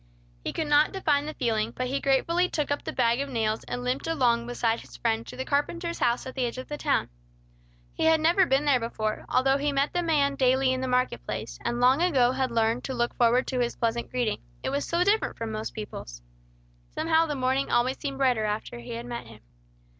[0.43, 3.63] He could not define the feeling, but he gratefully took up the bag of nails,
[3.65, 6.75] and limped along beside his friend to the carpenter's house at the edge of the
[6.79, 7.07] town.
[7.93, 11.23] He had never been there before, although he met the man daily in the market
[11.23, 14.87] place, and long ago had learned to look forward to his pleasant greeting; it was
[14.87, 16.23] so different from most people's.
[16.89, 19.41] Somehow the morning always seemed brighter after he had met him.